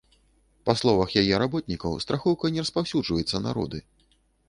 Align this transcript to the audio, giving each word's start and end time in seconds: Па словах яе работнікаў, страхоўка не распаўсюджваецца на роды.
Па 0.69 0.73
словах 0.81 1.13
яе 1.21 1.35
работнікаў, 1.45 2.01
страхоўка 2.07 2.53
не 2.59 2.67
распаўсюджваецца 2.67 3.45
на 3.49 3.59
роды. 3.61 3.87